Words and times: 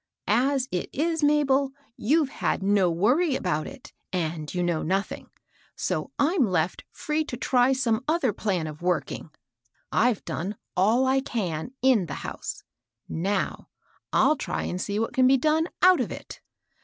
"As 0.47 0.67
it 0.71 0.89
is, 0.91 1.23
Mabel, 1.23 1.73
you've 1.95 2.29
had 2.29 2.63
no 2.63 2.89
worry 2.89 3.35
about 3.35 3.67
it, 3.67 3.93
and 4.11 4.51
you 4.51 4.63
know 4.63 4.81
nothing; 4.81 5.29
so 5.75 6.09
I'm 6.17 6.47
left 6.49 6.83
free 6.91 7.23
to 7.25 7.37
try 7.37 7.71
some 7.73 8.03
other 8.07 8.33
plan 8.33 8.65
of 8.65 8.81
working. 8.81 9.29
I've 9.91 10.25
done 10.25 10.55
all 10.75 11.05
I 11.05 11.19
can 11.19 11.75
in 11.83 12.07
the 12.07 12.15
house; 12.25 12.63
now 13.07 13.69
I'll 14.11 14.37
try 14.37 14.63
and 14.63 14.81
see 14.81 14.97
what 14.97 15.13
can 15.13 15.27
be 15.27 15.37
done 15.37 15.67
out 15.83 15.99
of 16.01 16.11
it. 16.11 16.41